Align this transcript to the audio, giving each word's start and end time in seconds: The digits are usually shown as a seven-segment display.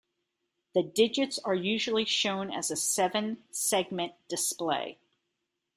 The 0.73 0.81
digits 0.81 1.37
are 1.37 1.53
usually 1.53 2.05
shown 2.05 2.49
as 2.51 2.71
a 2.71 2.75
seven-segment 2.75 4.13
display. 4.27 4.97